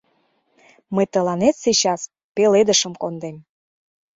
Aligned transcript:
Мый 0.95 1.05
тыланет 1.13 1.55
сейчас 1.63 1.99
пеледышым 2.35 2.93
кондем. 3.01 3.37